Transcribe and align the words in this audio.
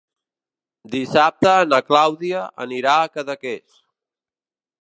Dissabte 0.95 1.51
na 1.73 1.81
Clàudia 1.91 2.41
anirà 2.67 2.97
a 3.05 3.15
Cadaqués. 3.19 3.81